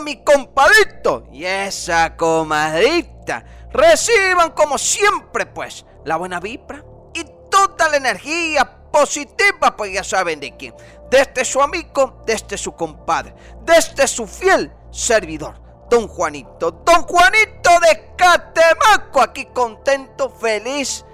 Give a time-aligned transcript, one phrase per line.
[0.00, 3.44] mi compadrito y esa comadrita.
[3.70, 10.40] Reciban como siempre, pues, la buena vibra y toda la energía positiva, pues ya saben
[10.40, 10.74] de quién.
[11.10, 16.70] Desde su amigo, desde su compadre, desde su fiel servidor, don Juanito.
[16.70, 21.04] Don Juanito de Catemaco, aquí contento, feliz,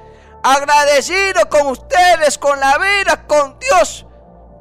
[0.42, 4.07] agradecido con ustedes, con la vida, con Dios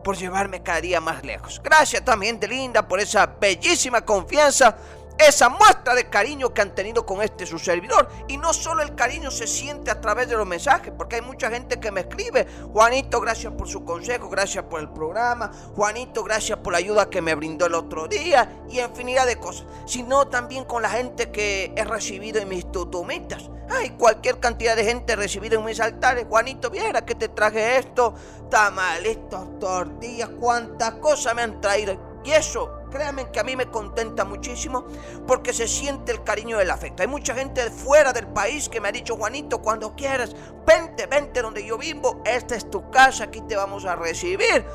[0.08, 1.60] por llevarme cada día más lejos.
[1.62, 4.74] Gracias también de Linda por esa bellísima confianza,
[5.18, 8.08] esa muestra de cariño que han tenido con este su servidor.
[8.28, 11.50] Y no solo el cariño se siente a través de los mensajes, porque hay mucha
[11.50, 16.60] gente que me escribe, Juanito, gracias por su consejo, gracias por el programa, Juanito, gracias
[16.60, 20.66] por la ayuda que me brindó el otro día, y infinidad de cosas, sino también
[20.66, 23.50] con la gente que he recibido en mis tutumitas.
[23.70, 26.26] Hay cualquier cantidad de gente recibida en mis altares.
[26.30, 28.14] Juanito, viera que te traje esto,
[28.50, 32.22] tamalitos, tortillas, cuántas cosas me han traído.
[32.24, 34.86] Y eso, créanme que a mí me contenta muchísimo
[35.26, 37.04] porque se siente el cariño del afecto.
[37.04, 41.42] Hay mucha gente fuera del país que me ha dicho, Juanito, cuando quieras, vente, vente
[41.42, 42.22] donde yo vivo.
[42.26, 44.66] Esta es tu casa, aquí te vamos a recibir.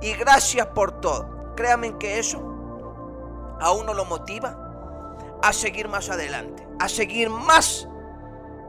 [0.00, 1.54] Y gracias por todo.
[1.56, 2.38] Créanme que eso
[3.60, 7.88] a uno lo motiva a seguir más adelante, a seguir más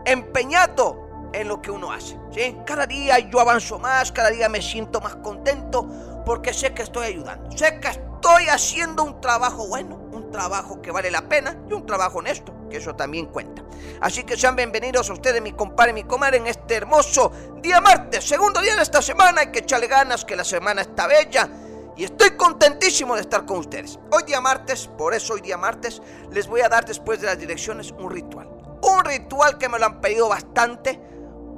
[0.05, 2.17] empeñado en lo que uno hace.
[2.31, 2.57] ¿sí?
[2.65, 5.87] Cada día yo avanzo más, cada día me siento más contento
[6.27, 10.91] porque sé que estoy ayudando, sé que estoy haciendo un trabajo bueno, un trabajo que
[10.91, 13.63] vale la pena y un trabajo honesto, que eso también cuenta.
[14.01, 18.27] Así que sean bienvenidos a ustedes, mi compadre mi comadre, en este hermoso día martes,
[18.27, 19.39] segundo día de esta semana.
[19.39, 21.49] Hay que echarle ganas, que la semana está bella.
[21.95, 23.97] Y estoy contentísimo de estar con ustedes.
[24.11, 27.39] Hoy día martes, por eso hoy día martes, les voy a dar después de las
[27.39, 28.49] direcciones un ritual.
[28.81, 30.99] Un ritual que me lo han pedido bastante.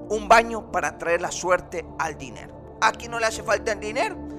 [0.09, 2.77] Un baño para traer la suerte al dinero.
[2.81, 4.29] Aquí no le hace falta el dinero.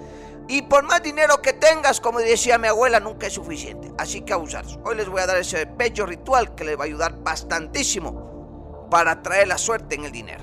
[0.50, 3.92] Y por más dinero que tengas, como decía mi abuela, nunca es suficiente.
[3.96, 4.64] Así que abusar.
[4.84, 9.22] Hoy les voy a dar ese bello ritual que les va a ayudar bastantísimo para
[9.22, 10.42] traer la suerte en el dinero.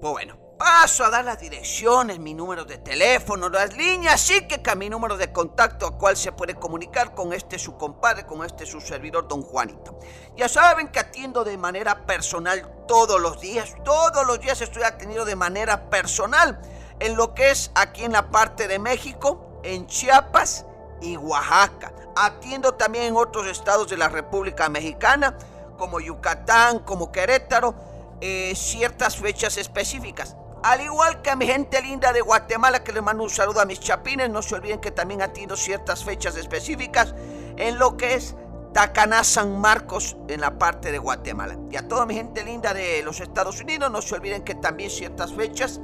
[0.00, 4.74] Pues bueno, paso a dar las direcciones, mi número de teléfono, las líneas, que, que
[4.74, 8.66] mi número de contacto a cual se puede comunicar con este su compadre, con este
[8.66, 10.00] su servidor, don Juanito.
[10.36, 15.24] Ya saben que atiendo de manera personal todos los días, todos los días estoy atendido
[15.24, 16.60] de manera personal
[17.00, 20.66] en lo que es aquí en la parte de México, en Chiapas
[21.00, 21.92] y Oaxaca.
[22.16, 25.36] Atiendo también en otros estados de la República Mexicana,
[25.76, 27.74] como Yucatán, como Querétaro,
[28.20, 30.36] eh, ciertas fechas específicas.
[30.64, 33.64] Al igual que a mi gente linda de Guatemala, que les mando un saludo a
[33.64, 37.14] mis chapines, no se olviden que también atiendo ciertas fechas específicas
[37.56, 38.34] en lo que es
[38.74, 41.56] Tacaná, San Marcos, en la parte de Guatemala.
[41.70, 44.90] Y a toda mi gente linda de los Estados Unidos, no se olviden que también
[44.90, 45.80] ciertas fechas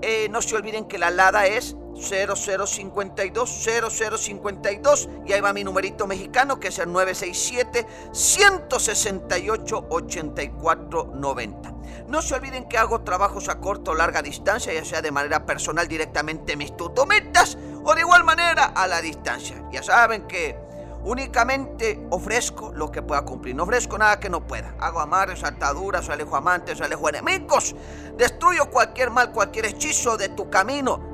[0.00, 6.06] Eh, no se olviden que la alada es 0052 0052 y ahí va mi numerito
[6.06, 11.74] mexicano que es el 967 168 8490.
[12.08, 15.44] No se olviden que hago trabajos a corto o larga distancia, ya sea de manera
[15.44, 19.62] personal directamente en mis tutometas o de igual manera a la distancia.
[19.70, 20.56] Ya saben que
[21.04, 23.56] Únicamente ofrezco lo que pueda cumplir.
[23.56, 24.74] No ofrezco nada que no pueda.
[24.78, 27.74] Hago amarres, ataduras, alejo amantes, alejo enemigos.
[28.16, 31.11] Destruyo cualquier mal, cualquier hechizo de tu camino.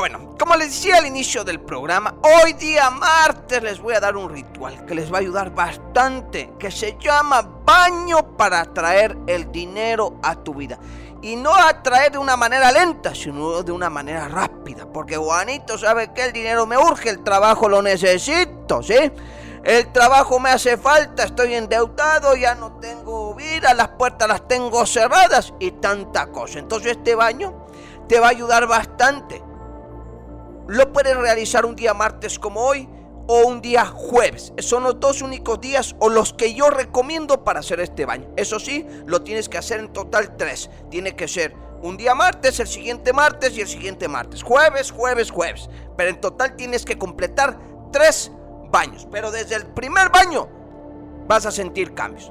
[0.00, 4.16] Bueno, como les decía al inicio del programa, hoy día martes les voy a dar
[4.16, 9.52] un ritual que les va a ayudar bastante, que se llama baño para atraer el
[9.52, 10.78] dinero a tu vida.
[11.20, 14.90] Y no atraer de una manera lenta, sino de una manera rápida.
[14.90, 19.12] Porque Juanito sabe que el dinero me urge, el trabajo lo necesito, ¿sí?
[19.62, 24.86] El trabajo me hace falta, estoy endeudado, ya no tengo vida, las puertas las tengo
[24.86, 26.58] cerradas y tanta cosa.
[26.58, 27.66] Entonces este baño
[28.08, 29.49] te va a ayudar bastante.
[30.70, 32.88] Lo puedes realizar un día martes como hoy
[33.26, 34.52] o un día jueves.
[34.58, 38.28] Son los dos únicos días o los que yo recomiendo para hacer este baño.
[38.36, 40.70] Eso sí, lo tienes que hacer en total tres.
[40.88, 44.44] Tiene que ser un día martes, el siguiente martes y el siguiente martes.
[44.44, 45.68] Jueves, jueves, jueves.
[45.96, 47.58] Pero en total tienes que completar
[47.90, 48.30] tres
[48.70, 49.08] baños.
[49.10, 50.48] Pero desde el primer baño
[51.26, 52.30] vas a sentir cambios.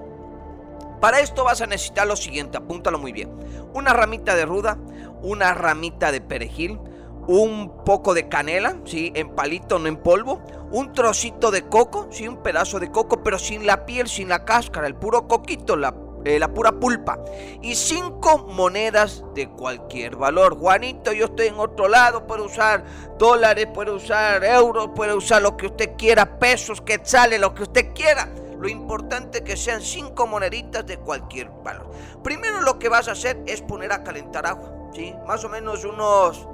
[1.02, 3.38] Para esto vas a necesitar lo siguiente, apúntalo muy bien.
[3.74, 4.78] Una ramita de ruda,
[5.22, 6.80] una ramita de perejil,
[7.30, 9.12] un poco de canela, ¿sí?
[9.14, 10.42] En palito, no en polvo.
[10.72, 12.28] Un trocito de coco, ¿sí?
[12.28, 15.94] Un pedazo de coco, pero sin la piel, sin la cáscara, el puro coquito, la,
[16.26, 17.20] eh, la pura pulpa.
[17.62, 20.58] Y cinco monedas de cualquier valor.
[20.58, 22.84] Juanito, yo estoy en otro lado, puedo usar
[23.20, 27.94] dólares, puedo usar euros, puede usar lo que usted quiera, pesos, quetzales, lo que usted
[27.94, 28.28] quiera.
[28.58, 31.92] Lo importante es que sean cinco moneditas de cualquier valor.
[32.24, 35.14] Primero lo que vas a hacer es poner a calentar agua, ¿sí?
[35.28, 36.48] Más o menos unos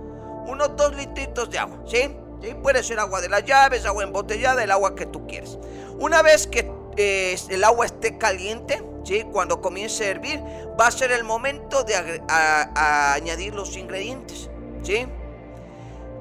[0.48, 2.16] unos dos litritos de agua, ¿sí?
[2.42, 2.54] ¿sí?
[2.62, 5.58] Puede ser agua de las llaves, agua embotellada, el agua que tú quieres.
[6.00, 9.24] Una vez que eh, el agua esté caliente, ¿sí?
[9.32, 10.42] Cuando comience a hervir,
[10.80, 14.50] va a ser el momento de añadir los ingredientes,
[14.84, 15.08] ¿sí?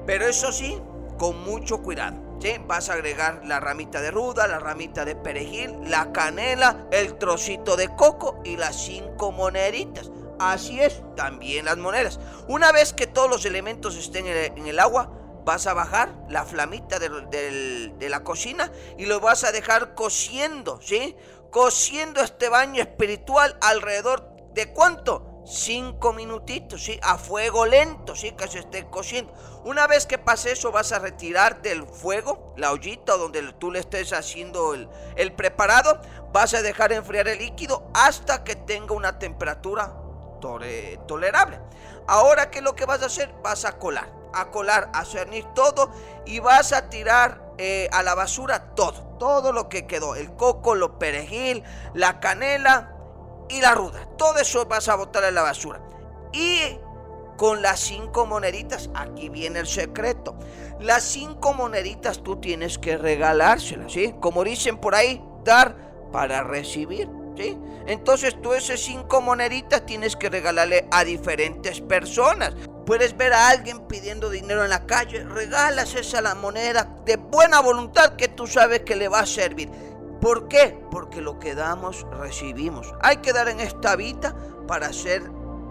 [0.05, 0.81] Pero eso sí,
[1.17, 2.25] con mucho cuidado.
[2.39, 2.53] ¿sí?
[2.67, 7.75] Vas a agregar la ramita de ruda, la ramita de perejil, la canela, el trocito
[7.75, 10.11] de coco y las cinco moneditas.
[10.39, 12.19] Así es, también las monedas.
[12.47, 15.11] Una vez que todos los elementos estén en el, agua,
[15.45, 21.15] vas a bajar la flamita de, la cocina y lo vas a dejar cociendo, ¿sí?
[21.51, 25.31] Cociendo este baño espiritual alrededor de cuánto?
[25.45, 26.99] Cinco minutitos, ¿sí?
[27.03, 28.31] A fuego lento, ¿sí?
[28.31, 29.31] Que se esté cociendo.
[29.63, 33.79] Una vez que pase eso, vas a retirar del fuego la ollita donde tú le
[33.79, 36.01] estés haciendo el, el preparado.
[36.33, 40.04] Vas a dejar enfriar el líquido hasta que tenga una temperatura
[41.07, 41.59] tolerable.
[42.07, 43.33] Ahora, ¿qué es lo que vas a hacer?
[43.43, 45.91] Vas a colar, a colar, a cernir todo
[46.25, 50.75] y vas a tirar eh, a la basura todo, todo lo que quedó, el coco,
[50.75, 52.95] los perejil, la canela
[53.49, 54.07] y la ruda.
[54.17, 55.81] Todo eso vas a botar en la basura.
[56.31, 56.79] Y
[57.37, 60.35] con las cinco moneditas, aquí viene el secreto.
[60.79, 64.15] Las cinco moneditas tú tienes que regalárselas, ¿sí?
[64.19, 65.75] Como dicen por ahí, dar
[66.11, 67.09] para recibir.
[67.87, 72.53] Entonces tú esas cinco moneditas tienes que regalarle a diferentes personas.
[72.85, 78.15] Puedes ver a alguien pidiendo dinero en la calle, regalas esa moneda de buena voluntad
[78.15, 79.69] que tú sabes que le va a servir.
[80.21, 80.79] ¿Por qué?
[80.91, 82.93] Porque lo que damos, recibimos.
[83.01, 84.35] Hay que dar en esta vida
[84.67, 85.23] para ser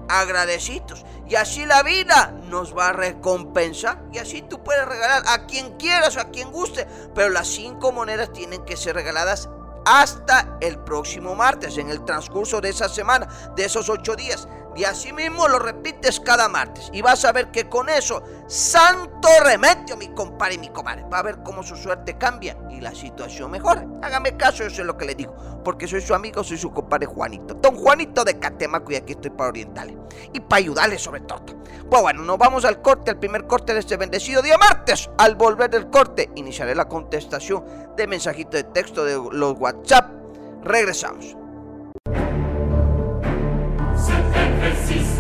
[0.09, 1.05] agradecidos.
[1.29, 4.03] Y así la vida nos va a recompensar.
[4.13, 6.87] Y así tú puedes regalar a quien quieras, a quien guste.
[7.15, 9.49] Pero las cinco monedas tienen que ser regaladas
[9.85, 14.49] hasta el próximo martes, en el transcurso de esa semana, de esos ocho días.
[14.77, 16.91] Y así mismo lo repites cada martes.
[16.93, 21.05] Y vas a ver que con eso, santo remedio, mi compadre y mi comadre.
[21.13, 23.87] Va a ver cómo su suerte cambia y la situación mejora.
[24.03, 25.35] Hágame caso, eso es lo que le digo.
[25.65, 27.55] Porque soy su amigo, soy su compadre Juanito.
[27.55, 29.97] Don Juanito de Catemaco y aquí estoy para orientarle.
[30.33, 31.45] Y para ayudarle sobre todo.
[31.89, 35.09] Pues bueno, nos vamos al corte, al primer corte de este bendecido día martes.
[35.19, 37.65] Al volver del corte, iniciaré la contestación
[37.97, 40.11] de mensajito de texto de los WhatsApp.
[40.63, 41.37] Regresamos.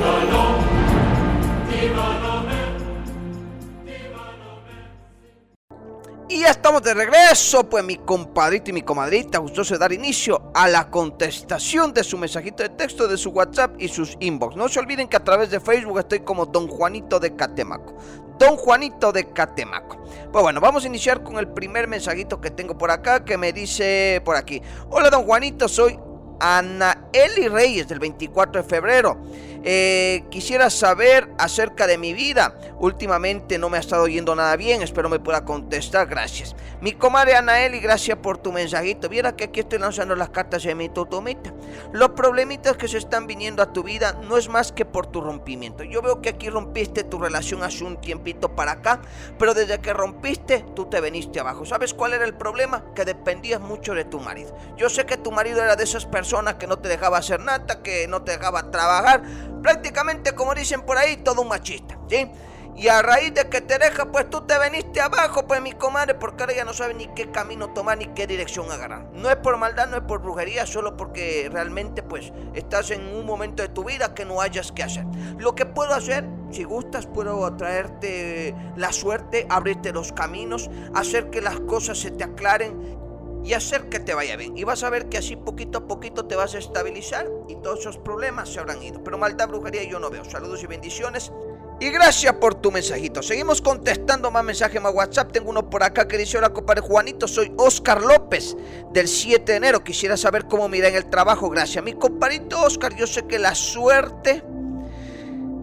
[6.40, 10.68] Ya estamos de regreso, pues mi compadrito y mi comadrita gustoso de dar inicio a
[10.68, 14.56] la contestación de su mensajito de texto, de su WhatsApp y sus inbox.
[14.56, 17.94] No se olviden que a través de Facebook estoy como Don Juanito de Catemaco.
[18.38, 20.02] Don Juanito de Catemaco.
[20.32, 23.52] Pues bueno, vamos a iniciar con el primer mensajito que tengo por acá que me
[23.52, 24.62] dice por aquí.
[24.88, 25.99] Hola Don Juanito, soy
[26.40, 29.18] Ana Eli Reyes del 24 de febrero.
[29.62, 32.57] Eh, quisiera saber acerca de mi vida.
[32.79, 34.83] Últimamente no me ha estado yendo nada bien.
[34.83, 36.07] Espero me pueda contestar.
[36.07, 36.57] Gracias.
[36.81, 39.09] Mi comadre Anaeli, gracias por tu mensajito.
[39.09, 41.52] Viera que aquí estoy lanzando las cartas de mi totomita.
[41.93, 45.21] Los problemitas que se están viniendo a tu vida no es más que por tu
[45.21, 45.85] rompimiento.
[45.85, 49.02] Yo veo que aquí rompiste tu relación hace un tiempito para acá,
[49.38, 51.67] pero desde que rompiste, tú te veniste abajo.
[51.67, 52.85] ¿Sabes cuál era el problema?
[52.95, 54.57] Que dependías mucho de tu marido.
[54.76, 57.83] Yo sé que tu marido era de esas personas que no te dejaba hacer nada,
[57.83, 59.23] que no te dejaba trabajar,
[59.62, 62.31] prácticamente como dicen por ahí, todo un machista, ¿sí?
[62.76, 66.14] Y a raíz de que te deja, pues tú te veniste abajo, pues mi comadre,
[66.14, 69.11] porque ahora ya no sabe ni qué camino tomar ni qué dirección agarrar.
[69.12, 73.26] No es por maldad, no es por brujería, solo porque realmente pues estás en un
[73.26, 75.05] momento de tu vida que no hayas que hacer.
[75.37, 81.43] Lo que puedo hacer, si gustas, puedo traerte la suerte, abrirte los caminos, hacer que
[81.43, 83.10] las cosas se te aclaren
[83.44, 84.56] y hacer que te vaya bien.
[84.56, 87.80] Y vas a ver que así poquito a poquito te vas a estabilizar y todos
[87.80, 89.02] esos problemas se habrán ido.
[89.02, 90.25] Pero maldad, brujería yo no veo.
[90.25, 91.32] Saludos y bendiciones.
[91.80, 93.23] Y gracias por tu mensajito.
[93.23, 95.32] Seguimos contestando más mensajes, más WhatsApp.
[95.32, 97.26] Tengo uno por acá que dice: Hola, compadre Juanito.
[97.26, 98.54] Soy Oscar López
[98.92, 99.82] del 7 de enero.
[99.82, 101.49] Quisiera saber cómo mira en el trabajo.
[101.49, 101.82] Gracias.
[101.82, 104.44] Mi compadrito Oscar, yo sé que la suerte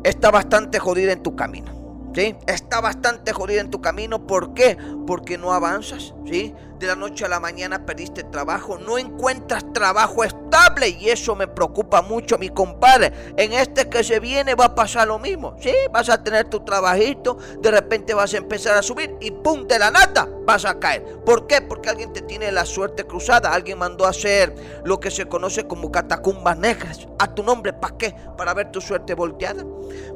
[0.03, 2.09] está bastante jodida en tu camino.
[2.15, 2.35] ¿Sí?
[2.47, 4.25] Está bastante jodida en tu camino.
[4.25, 4.75] ¿Por qué?
[5.05, 6.15] Porque no avanzas.
[6.25, 6.55] ¿Sí?
[6.79, 11.47] De la noche a la mañana perdiste trabajo, no encuentras trabajo estable y eso me
[11.47, 13.11] preocupa mucho, mi compadre.
[13.37, 15.55] En este que se viene va a pasar lo mismo.
[15.59, 19.67] Sí, vas a tener tu trabajito, de repente vas a empezar a subir y pum,
[19.67, 21.03] de la nata vas a caer.
[21.25, 21.61] ¿Por qué?
[21.61, 24.53] Porque alguien te tiene la suerte cruzada, alguien mandó hacer
[24.85, 27.07] lo que se conoce como catacumbas negras.
[27.19, 28.15] A tu nombre, ¿para qué?
[28.37, 29.65] Para ver tu suerte volteada,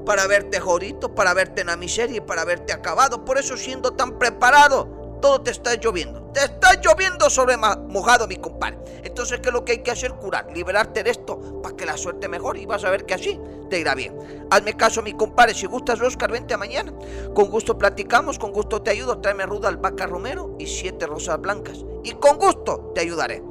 [0.05, 3.25] para verte jodido, para verte en la miseria y para verte acabado.
[3.25, 6.21] Por eso siendo tan preparado todo te está lloviendo.
[6.33, 8.79] Te está lloviendo sobre mojado, mi compadre.
[9.03, 10.13] Entonces, ¿qué es lo que hay que hacer?
[10.13, 13.39] Curar, liberarte de esto para que la suerte mejore y vas a ver que así
[13.69, 14.15] te irá bien.
[14.49, 15.53] Hazme caso, mi compadre.
[15.53, 16.93] Si gustas, Oscar, vente mañana.
[17.33, 19.19] Con gusto platicamos, con gusto te ayudo.
[19.19, 21.85] Tráeme ruda albahaca romero y siete rosas blancas.
[22.03, 23.43] Y con gusto te ayudaré.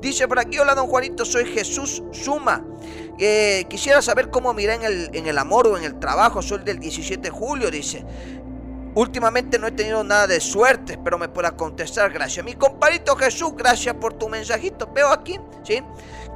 [0.00, 2.64] Dice por aquí, hola don Juanito, soy Jesús Suma.
[3.18, 6.42] Eh, quisiera saber cómo mira en el, en el amor o en el trabajo.
[6.42, 8.04] Soy del 17 de julio, dice.
[8.94, 12.12] Últimamente no he tenido nada de suerte, pero me pueda contestar.
[12.12, 12.44] Gracias.
[12.44, 14.90] Mi compadrito Jesús, gracias por tu mensajito.
[14.94, 15.82] Veo aquí, ¿sí?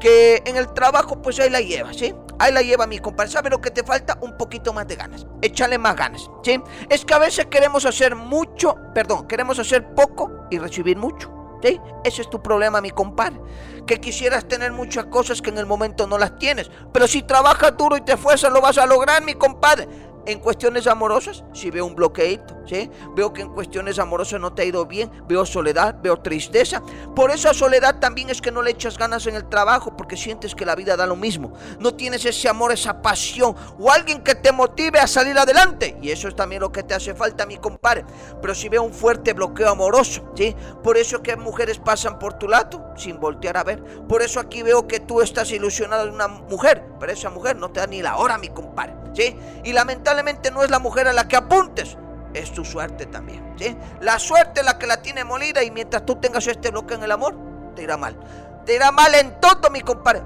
[0.00, 2.14] Que en el trabajo, pues ahí la lleva, ¿sí?
[2.38, 3.30] Ahí la lleva mi compadre.
[3.30, 4.18] ¿Sabe lo que te falta?
[4.22, 5.26] Un poquito más de ganas.
[5.42, 6.60] Échale más ganas, ¿sí?
[6.88, 11.32] Es que a veces queremos hacer mucho, perdón, queremos hacer poco y recibir mucho.
[11.62, 11.80] ¿Sí?
[12.04, 13.40] Ese es tu problema, mi compadre.
[13.86, 16.70] Que quisieras tener muchas cosas que en el momento no las tienes.
[16.92, 19.88] Pero si trabajas duro y te esfuerzas, lo vas a lograr, mi compadre.
[20.26, 22.56] En cuestiones amorosas, si veo un bloqueito.
[22.66, 22.90] ¿sí?
[23.14, 26.82] Veo que en cuestiones amorosas no te ha ido bien, veo soledad, veo tristeza.
[27.14, 30.54] Por esa soledad también es que no le echas ganas en el trabajo porque sientes
[30.54, 31.52] que la vida da lo mismo.
[31.78, 35.96] No tienes ese amor, esa pasión o alguien que te motive a salir adelante.
[36.02, 38.04] Y eso es también lo que te hace falta, mi compadre.
[38.40, 40.54] Pero si veo un fuerte bloqueo amoroso, ¿sí?
[40.82, 43.82] Por eso que mujeres pasan por tu lado sin voltear a ver.
[44.08, 47.70] Por eso aquí veo que tú estás ilusionado de una mujer, pero esa mujer no
[47.70, 48.94] te da ni la hora, mi compadre,
[49.64, 51.96] Y lamentablemente no es la mujer a la que apuntes
[52.36, 53.54] es tu suerte también.
[53.58, 53.76] ¿sí?
[54.00, 57.04] La suerte es la que la tiene molida y mientras tú tengas este bloqueo en
[57.04, 57.34] el amor,
[57.74, 58.16] te irá mal.
[58.64, 60.22] Te irá mal en todo, mi compadre.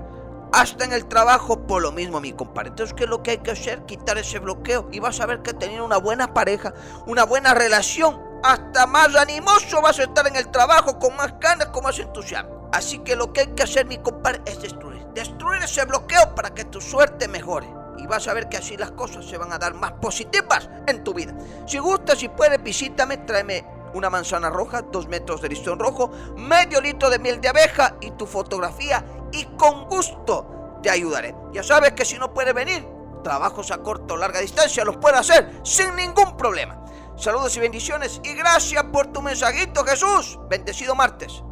[0.53, 2.71] Hasta en el trabajo por lo mismo, mi compadre.
[2.71, 3.85] Entonces, ¿qué es lo que hay que hacer?
[3.87, 6.75] Quitar ese bloqueo y vas a ver que teniendo una buena pareja,
[7.07, 11.69] una buena relación, hasta más animoso vas a estar en el trabajo, con más ganas,
[11.69, 12.69] con más entusiasmo.
[12.73, 15.05] Así que lo que hay que hacer, mi compadre, es destruir.
[15.15, 18.93] Destruir ese bloqueo para que tu suerte mejore y vas a ver que así las
[18.93, 21.35] cosas se van a dar más positivas en tu vida.
[21.67, 23.65] Si gustas, si puedes, visítame, tráeme
[23.95, 28.13] una manzana roja, dos metros de listón rojo, medio litro de miel de abeja y
[28.13, 31.35] tu fotografía y con gusto te ayudaré.
[31.53, 32.87] Ya sabes que si no puedes venir,
[33.23, 36.85] trabajos a corta o larga distancia los puedo hacer sin ningún problema.
[37.17, 40.39] Saludos y bendiciones y gracias por tu mensajito Jesús.
[40.49, 41.43] Bendecido martes.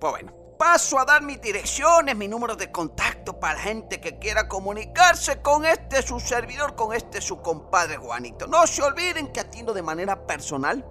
[0.00, 4.46] Pues bueno paso a dar mis direcciones, mi número de contacto para gente que quiera
[4.46, 8.46] comunicarse con este su servidor, con este su compadre Juanito.
[8.46, 10.84] No se olviden que atiendo de manera personal.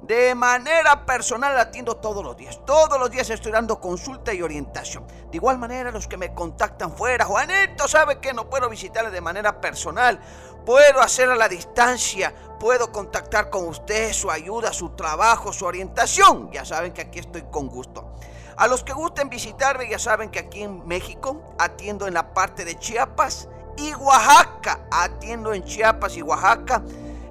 [0.00, 2.60] De manera personal atiendo todos los días.
[2.64, 5.04] Todos los días estoy dando consulta y orientación.
[5.32, 9.20] De igual manera, los que me contactan fuera, Juanito sabe que no puedo visitarle de
[9.20, 10.20] manera personal.
[10.64, 12.32] Puedo hacer a la distancia.
[12.60, 16.52] Puedo contactar con usted, su ayuda, su trabajo, su orientación.
[16.52, 18.12] Ya saben que aquí estoy con gusto.
[18.56, 22.64] A los que gusten visitarme ya saben que aquí en México atiendo en la parte
[22.64, 24.80] de Chiapas y Oaxaca.
[24.90, 26.82] Atiendo en Chiapas y Oaxaca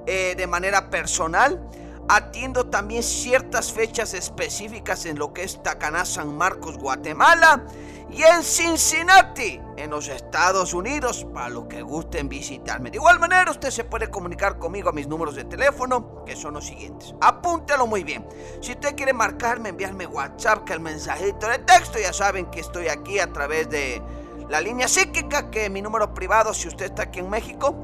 [0.06, 1.60] eh, de manera personal.
[2.08, 7.64] Atiendo también ciertas fechas específicas en lo que es Tacaná, San Marcos, Guatemala
[8.12, 12.92] y en Cincinnati, en los Estados Unidos, para los que gusten visitarme.
[12.92, 16.54] De igual manera, usted se puede comunicar conmigo a mis números de teléfono, que son
[16.54, 17.16] los siguientes.
[17.20, 18.26] Apúntelo muy bien.
[18.62, 22.88] Si usted quiere marcarme, enviarme WhatsApp, que el mensajito de texto, ya saben que estoy
[22.88, 24.02] aquí a través de
[24.50, 27.76] la línea psíquica, que mi número privado, si usted está aquí en México,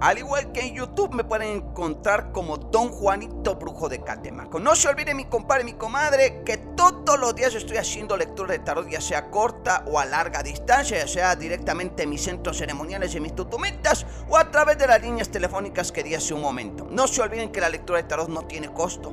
[0.00, 4.58] Al igual que en YouTube me pueden encontrar como Don Juanito Brujo de Catemaco.
[4.58, 8.60] No se olvide mi compadre, mi comadre, que todos los días estoy haciendo lectura de
[8.60, 13.14] tarot, ya sea corta o a larga distancia, ya sea directamente en mis centros ceremoniales
[13.14, 16.86] y mis tutumitas o a través de las líneas telefónicas que di hace un momento.
[16.90, 19.12] No se olviden que la lectura de tarot no tiene costo.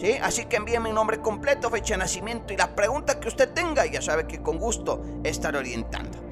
[0.00, 0.16] ¿Sí?
[0.22, 3.84] Así que envíenme mi nombre completo, fecha de nacimiento y la pregunta que usted tenga,
[3.84, 6.31] ya sabe que con gusto estaré orientando.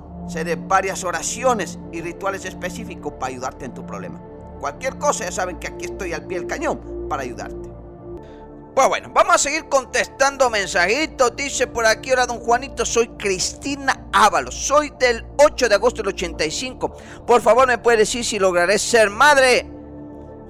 [0.27, 4.21] de varias oraciones y rituales específicos para ayudarte en tu problema.
[4.59, 7.71] Cualquier cosa, ya saben que aquí estoy al pie del cañón para ayudarte.
[8.73, 11.35] Pues bueno, vamos a seguir contestando mensajitos.
[11.35, 14.55] Dice por aquí, ahora don Juanito, soy Cristina Ábalos.
[14.55, 16.95] Soy del 8 de agosto del 85.
[17.27, 19.69] Por favor, me puede decir si lograré ser madre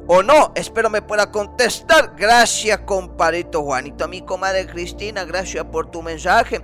[0.07, 0.51] o no.
[0.53, 2.13] Espero me pueda contestar.
[2.15, 4.03] Gracias, compadrito Juanito.
[4.03, 6.61] A mi comadre Cristina, gracias por tu mensaje.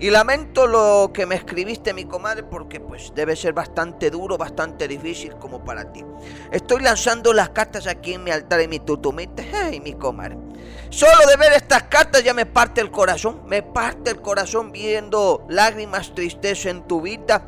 [0.00, 4.86] Y lamento lo que me escribiste, mi comadre, porque pues debe ser bastante duro, bastante
[4.86, 6.04] difícil como para ti.
[6.52, 10.38] Estoy lanzando las cartas aquí en mi altar, en mi tutumita, hey, mi comadre.
[10.90, 13.42] Solo de ver estas cartas ya me parte el corazón.
[13.46, 17.42] Me parte el corazón viendo lágrimas, tristeza en tu vida.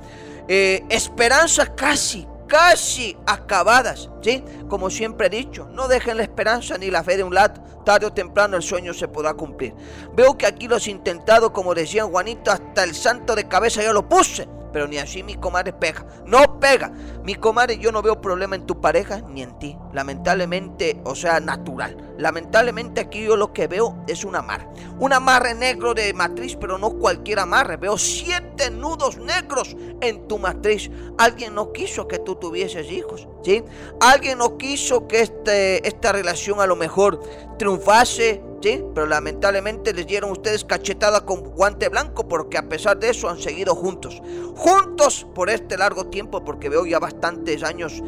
[0.49, 4.43] Eh, esperanza casi, casi acabadas, ¿sí?
[4.69, 8.07] Como siempre he dicho, no dejen la esperanza ni la fe de un lado, tarde
[8.07, 9.73] o temprano el sueño se podrá cumplir.
[10.17, 13.93] Veo que aquí lo has intentado, como decía Juanito, hasta el santo de cabeza ya
[13.93, 16.07] lo puse, pero ni así mi comadre pega.
[16.27, 16.93] No pega.
[17.25, 19.77] Mi comadre, yo no veo problema en tu pareja ni en ti.
[19.93, 22.15] Lamentablemente, o sea, natural.
[22.19, 24.69] Lamentablemente aquí yo lo que veo es un amarre.
[24.99, 27.77] Un amarre negro de matriz, pero no cualquier amarre.
[27.77, 30.91] Veo siete nudos negros en tu matriz.
[31.19, 33.63] Alguien no quiso que tú tuvieses hijos, ¿sí?
[34.01, 37.21] Alguien no quiso que este, esta relación a lo mejor
[37.59, 38.85] triunfase, ¿sí?
[38.95, 43.39] Pero lamentablemente les dieron ustedes cachetada con guante blanco porque a pesar de eso han
[43.39, 44.23] seguido juntos.
[44.57, 48.03] Juntos por este largo tiempo porque veo ya bastantes años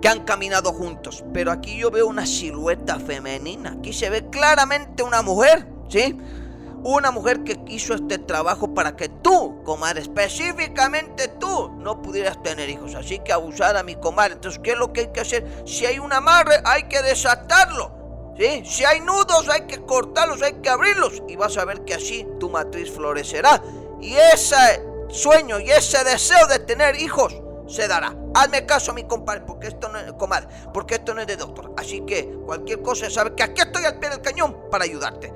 [0.00, 1.24] que han caminado juntos.
[1.32, 3.76] Pero aquí yo veo una silueta femenina.
[3.78, 6.18] Aquí se ve claramente una mujer, ¿sí?
[6.84, 12.68] Una mujer que hizo este trabajo para que tú, comadre, específicamente tú, no pudieras tener
[12.68, 12.94] hijos.
[12.94, 14.34] Así que abusar a mi comadre.
[14.34, 15.62] Entonces, ¿qué es lo que hay que hacer?
[15.66, 18.04] Si hay un amarre, hay que desatarlo.
[18.36, 22.26] Si hay nudos hay que cortarlos, hay que abrirlos y vas a ver que así
[22.40, 23.62] tu matriz florecerá.
[24.00, 28.14] Y ese sueño y ese deseo de tener hijos se dará.
[28.34, 31.72] Hazme caso, mi compadre, porque esto no es, comadre, porque esto no es de doctor.
[31.76, 35.32] Así que cualquier cosa, sabe que aquí estoy al pie del cañón para ayudarte.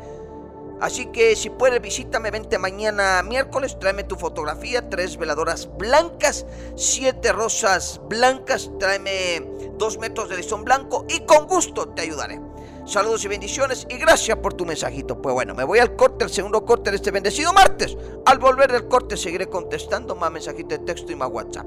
[0.81, 7.33] Así que si puedes, visítame, vente mañana miércoles, tráeme tu fotografía, tres veladoras blancas, siete
[7.33, 9.43] rosas blancas, tráeme
[9.77, 12.41] dos metros de listón blanco y con gusto te ayudaré.
[12.85, 15.21] Saludos y bendiciones y gracias por tu mensajito.
[15.21, 17.97] Pues bueno, me voy al corte, el segundo corte de este bendecido martes.
[18.25, 21.67] Al volver del corte seguiré contestando más mensajitos de texto y más WhatsApp.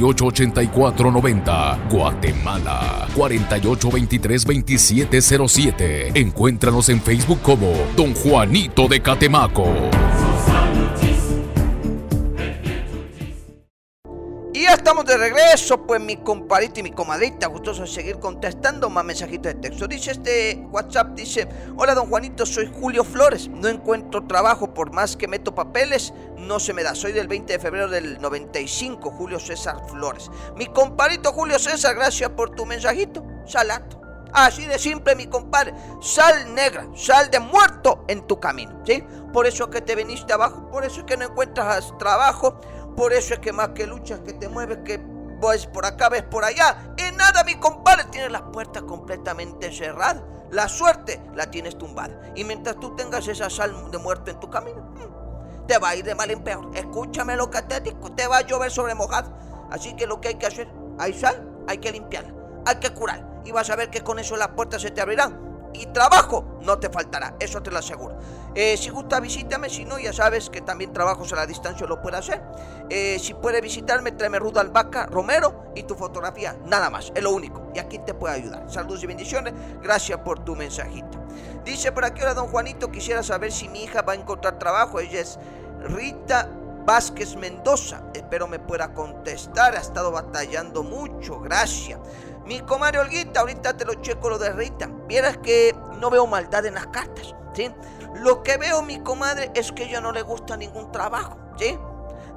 [0.03, 6.11] 888490 Guatemala 48232707.
[6.15, 9.65] Encuéntranos en Facebook como Don Juanito de Catemaco.
[14.71, 19.03] Ya estamos de regreso, pues mi compadrito y mi comadrita, gustoso de seguir contestando más
[19.03, 19.85] mensajitos de texto.
[19.85, 25.17] Dice este WhatsApp, dice, hola don Juanito, soy Julio Flores, no encuentro trabajo por más
[25.17, 29.41] que meto papeles, no se me da, soy del 20 de febrero del 95, Julio
[29.41, 30.31] César Flores.
[30.55, 33.99] Mi compadrito Julio César, gracias por tu mensajito, salato.
[34.33, 35.73] Así de simple, mi compadre.
[36.01, 39.03] Sal negra, sal de muerto en tu camino, ¿sí?
[39.33, 42.59] Por eso que te viniste abajo, por eso es que no encuentras trabajo,
[42.95, 44.99] por eso es que más que luchas, que te mueves, que
[45.41, 46.93] ves por acá, ves por allá.
[46.97, 50.23] Y nada, mi compadre, tienes las puertas completamente cerradas.
[50.51, 52.33] La suerte la tienes tumbada.
[52.35, 55.95] Y mientras tú tengas esa sal de muerto en tu camino, mm, te va a
[55.95, 56.69] ir de mal en peor.
[56.73, 57.49] Escúchame lo
[57.83, 59.33] digo, te va a llover sobre mojado.
[59.71, 60.67] Así que lo que hay que hacer,
[60.99, 62.33] hay sal, hay que limpiarla,
[62.65, 63.41] hay que curar.
[63.45, 66.79] Y vas a ver que con eso las puertas se te abrirán y trabajo no
[66.79, 68.17] te faltará, eso te lo aseguro.
[68.53, 72.01] Eh, si gusta, visítame, si no, ya sabes que también trabajos a la distancia lo
[72.01, 72.41] puedo hacer.
[72.89, 77.31] Eh, si puedes visitarme, tráeme Ruda Albaca Romero y tu fotografía, nada más, es lo
[77.31, 77.71] único.
[77.73, 78.69] Y aquí te puedo ayudar.
[78.69, 81.19] Saludos y bendiciones, gracias por tu mensajito.
[81.63, 84.99] Dice por aquí, ahora don Juanito, quisiera saber si mi hija va a encontrar trabajo.
[84.99, 85.39] Ella es
[85.83, 86.49] Rita
[86.85, 88.03] Vázquez Mendoza.
[88.13, 91.99] Espero me pueda contestar, ha estado batallando mucho, gracias.
[92.45, 94.89] Mi comadre Olguita, ahorita te lo checo lo de Rita.
[95.07, 97.71] Vieras que no veo maldad en las cartas, ¿sí?
[98.15, 101.77] Lo que veo, mi comadre, es que ella no le gusta ningún trabajo, ¿sí?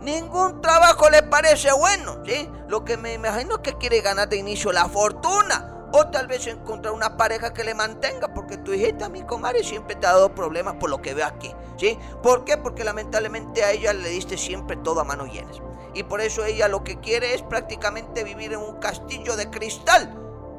[0.00, 2.50] Ningún trabajo le parece bueno, ¿sí?
[2.68, 5.83] Lo que me imagino es que quiere ganar de inicio la fortuna.
[5.96, 9.94] O tal vez encontrar una pareja que le mantenga, porque tu hijita, mi comadre, siempre
[9.94, 11.96] te ha dado problemas por lo que veo aquí, ¿sí?
[12.20, 12.57] ¿Por qué?
[12.57, 15.62] Porque lamentablemente a ella le diste siempre todo a manos llenas.
[15.94, 20.12] Y por eso ella lo que quiere es prácticamente vivir en un castillo de cristal,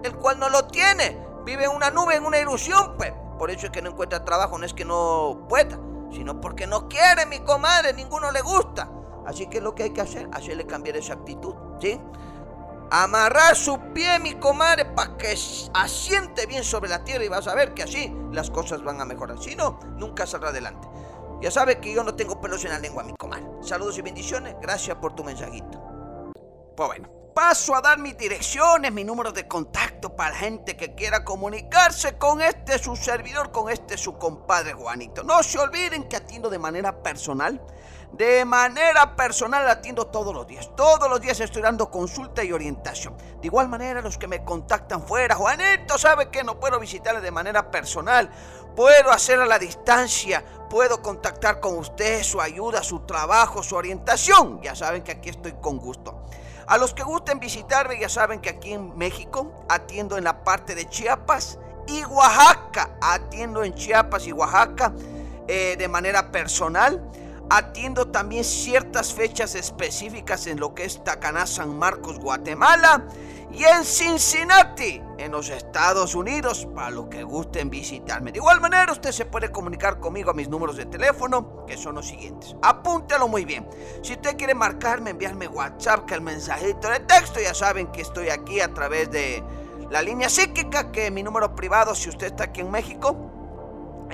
[0.04, 1.20] el cual no lo tiene.
[1.44, 3.12] Vive en una nube, en una ilusión, pues.
[3.38, 5.78] Por eso es que no encuentra trabajo, no es que no pueda,
[6.14, 8.90] sino porque no quiere, mi comadre, ninguno le gusta.
[9.26, 12.00] Así que lo que hay que hacer, hacerle cambiar esa actitud, ¿sí?
[12.92, 15.36] Amarrar su pie, mi comadre, para que
[15.74, 19.06] asiente bien sobre la tierra y vas a ver que así las cosas van a
[19.06, 19.42] mejorar.
[19.42, 20.88] Si no, nunca saldrá adelante.
[21.42, 23.46] Ya sabes que yo no tengo pelos en la lengua, mi comadre.
[23.62, 24.56] Saludos y bendiciones.
[24.62, 25.82] Gracias por tu mensajito.
[26.76, 31.24] Pues bueno, paso a dar mis direcciones, mi número de contacto para gente que quiera
[31.24, 35.24] comunicarse con este su servidor, con este su compadre Juanito.
[35.24, 37.62] No se olviden que atiendo de manera personal.
[38.18, 40.70] De manera personal atiendo todos los días.
[40.78, 43.14] Todos los días estoy dando consulta y orientación.
[43.42, 47.32] De igual manera, los que me contactan fuera, Juanito sabe que no puedo visitarle de
[47.32, 48.32] manera personal.
[48.74, 50.46] Puedo hacer a la distancia.
[50.70, 54.62] Puedo contactar con usted, su ayuda, su trabajo, su orientación.
[54.62, 56.24] Ya saben que aquí estoy con gusto.
[56.68, 60.74] A los que gusten visitarme, ya saben que aquí en México atiendo en la parte
[60.74, 62.92] de Chiapas y Oaxaca.
[63.02, 64.94] Atiendo en Chiapas y Oaxaca
[65.50, 67.12] eh, de manera personal.
[67.50, 73.06] Atiendo también ciertas fechas específicas en lo que es Tacaná, San Marcos, Guatemala
[73.52, 78.32] y en Cincinnati, en los Estados Unidos, para los que gusten visitarme.
[78.32, 81.96] De igual manera, usted se puede comunicar conmigo a mis números de teléfono, que son
[81.96, 82.56] los siguientes.
[82.62, 83.68] Apúntelo muy bien.
[84.02, 88.30] Si usted quiere marcarme, enviarme WhatsApp, que el mensajito de texto, ya saben que estoy
[88.30, 89.44] aquí a través de
[89.92, 93.32] la línea psíquica, que es mi número privado, si usted está aquí en México,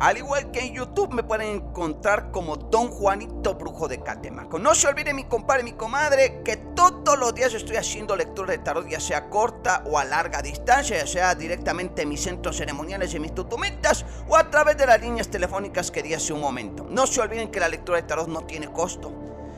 [0.00, 4.56] Al igual que en YouTube me pueden encontrar como Don Juanito Brujo de Catemaco.
[4.60, 8.58] No se olvide mi compadre, mi comadre, que todos los días estoy haciendo lectura de
[8.58, 13.12] tarot, ya sea corta o a larga distancia, ya sea directamente en mis centros ceremoniales
[13.12, 16.86] y mis tutumitas o a través de las líneas telefónicas que di hace un momento.
[16.88, 19.12] No se olviden que la lectura de tarot no tiene costo.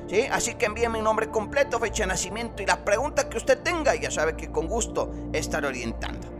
[0.08, 0.26] ¿Sí?
[0.32, 3.94] Así que envíenme mi nombre completo, fecha de nacimiento y las preguntas que usted tenga.
[3.94, 6.39] Ya sabe que con gusto estaré orientando.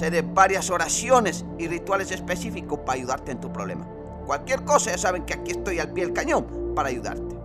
[0.00, 3.86] de varias oraciones y rituales específicos para ayudarte en tu problema.
[4.26, 7.36] Cualquier cosa, ya saben que aquí estoy al pie del cañón para ayudarte.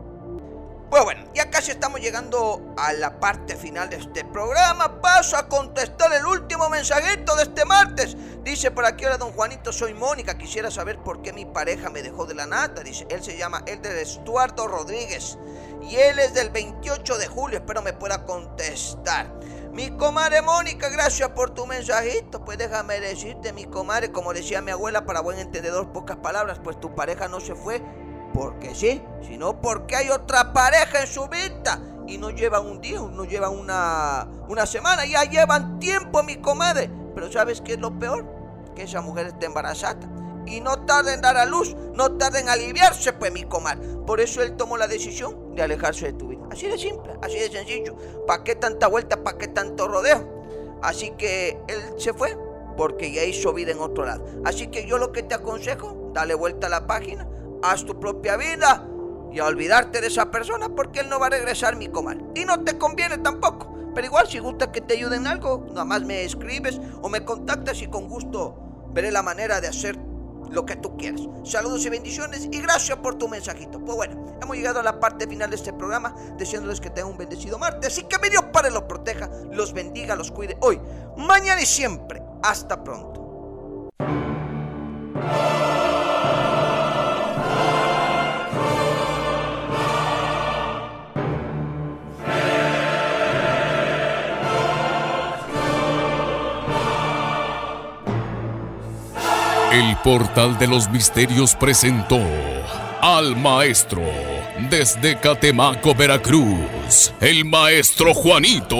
[0.90, 5.00] Pues bueno, ya casi estamos llegando a la parte final de este programa.
[5.00, 8.18] Paso a contestar el último mensajito de este martes.
[8.44, 10.38] Dice por aquí, hola don Juanito, soy Mónica.
[10.38, 12.84] Quisiera saber por qué mi pareja me dejó de la nata.
[12.84, 15.38] Dice, él se llama Elder Estuardo Rodríguez.
[15.82, 17.60] Y él es del 28 de julio.
[17.60, 19.32] Espero me pueda contestar.
[19.74, 22.44] Mi comadre Mónica, gracias por tu mensajito.
[22.44, 26.78] Pues déjame decirte, mi comadre, como decía mi abuela, para buen entendedor, pocas palabras, pues
[26.80, 27.82] tu pareja no se fue
[28.34, 31.80] porque sí, sino porque hay otra pareja en su vida.
[32.06, 36.90] Y no llevan un día, no llevan una, una semana, ya llevan tiempo, mi comadre.
[37.16, 38.26] Pero ¿sabes qué es lo peor?
[38.76, 40.10] Que esa mujer está embarazada.
[40.46, 43.88] Y no tarda en dar a luz, no tarda en aliviarse, pues mi comadre.
[44.06, 46.31] Por eso él tomó la decisión de alejarse de tu.
[46.52, 47.96] Así de simple, así de sencillo.
[48.28, 49.24] ¿Para qué tanta vuelta?
[49.24, 50.28] ¿Para qué tanto rodeo?
[50.84, 52.38] Así que él se fue
[52.76, 54.26] porque ya hizo vida en otro lado.
[54.44, 57.26] Así que yo lo que te aconsejo, dale vuelta a la página,
[57.64, 58.86] haz tu propia vida
[59.32, 62.22] y a olvidarte de esa persona porque él no va a regresar mi comal.
[62.36, 63.74] Y no te conviene tampoco.
[63.96, 67.24] Pero igual si gusta que te ayuden en algo, nada más me escribes o me
[67.24, 68.58] contactas y con gusto
[68.94, 69.98] veré la manera de hacer
[70.52, 71.22] lo que tú quieras.
[71.44, 73.80] Saludos y bendiciones y gracias por tu mensajito.
[73.80, 77.18] Pues bueno, hemos llegado a la parte final de este programa, deseándoles que tengan un
[77.18, 80.80] bendecido martes y que mi Dios Padre los proteja, los bendiga, los cuide hoy,
[81.18, 82.22] mañana y siempre.
[82.44, 83.21] Hasta pronto.
[100.04, 102.20] Portal de los misterios presentó
[103.02, 104.02] al maestro
[104.70, 108.78] desde Catemaco, Veracruz, el maestro Juanito.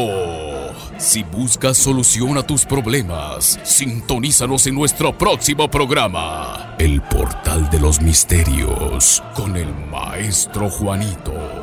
[0.98, 8.02] Si buscas solución a tus problemas, sintonízanos en nuestro próximo programa, El Portal de los
[8.02, 11.61] Misterios, con el Maestro Juanito.